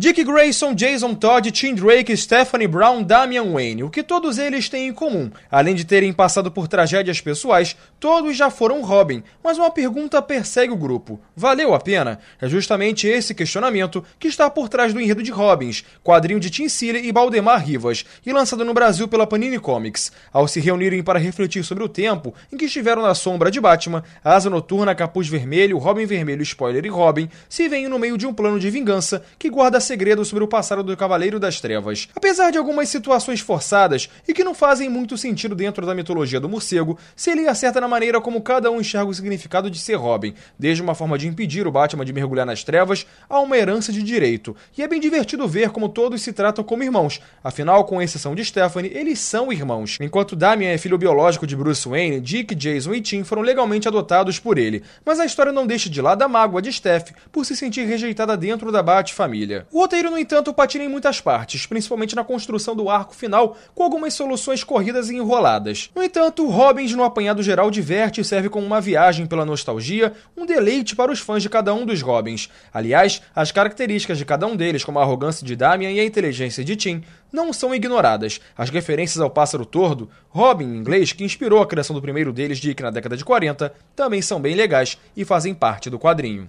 [0.00, 3.82] Dick Grayson, Jason Todd, Tim Drake, Stephanie Brown, Damian Wayne.
[3.82, 5.30] O que todos eles têm em comum?
[5.50, 9.22] Além de terem passado por tragédias pessoais, todos já foram Robin.
[9.44, 12.18] Mas uma pergunta persegue o grupo: valeu a pena?
[12.40, 16.70] É justamente esse questionamento que está por trás do enredo de Robins, quadrinho de Tim
[16.70, 20.10] Seeley e Baldemar Rivas, e lançado no Brasil pela Panini Comics.
[20.32, 24.02] Ao se reunirem para refletir sobre o tempo em que estiveram na sombra de Batman,
[24.24, 28.32] Asa Noturna, Capuz Vermelho, Robin Vermelho, Spoiler e Robin se veem no meio de um
[28.32, 32.08] plano de vingança que guarda segredo sobre o passado do Cavaleiro das Trevas.
[32.14, 36.48] Apesar de algumas situações forçadas e que não fazem muito sentido dentro da mitologia do
[36.48, 40.80] morcego, Celia acerta na maneira como cada um enxerga o significado de ser Robin, desde
[40.80, 44.54] uma forma de impedir o Batman de mergulhar nas trevas a uma herança de direito.
[44.78, 48.44] E é bem divertido ver como todos se tratam como irmãos, afinal, com exceção de
[48.44, 49.98] Stephanie, eles são irmãos.
[50.00, 54.38] Enquanto Damian é filho biológico de Bruce Wayne, Dick, Jason e Tim foram legalmente adotados
[54.38, 57.56] por ele, mas a história não deixa de lado a mágoa de Steph por se
[57.56, 59.66] sentir rejeitada dentro da Bat-família.
[59.72, 63.84] O roteiro, no entanto, patina em muitas partes, principalmente na construção do arco final, com
[63.84, 65.90] algumas soluções corridas e enroladas.
[65.94, 70.44] No entanto, Robbins, no apanhado geral, diverte e serve como uma viagem pela nostalgia, um
[70.44, 72.50] deleite para os fãs de cada um dos Robins.
[72.74, 76.64] Aliás, as características de cada um deles, como a arrogância de Damian e a inteligência
[76.64, 78.40] de Tim, não são ignoradas.
[78.58, 82.58] As referências ao pássaro tordo, Robin em inglês, que inspirou a criação do primeiro deles,
[82.58, 86.48] Dick, na década de 40, também são bem legais e fazem parte do quadrinho.